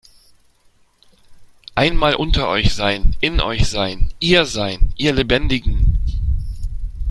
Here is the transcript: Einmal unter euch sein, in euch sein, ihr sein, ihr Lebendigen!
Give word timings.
Einmal 1.75 2.15
unter 2.15 2.47
euch 2.49 2.73
sein, 2.73 3.15
in 3.21 3.39
euch 3.39 3.67
sein, 3.67 4.11
ihr 4.19 4.47
sein, 4.47 4.91
ihr 4.97 5.13
Lebendigen! 5.13 5.99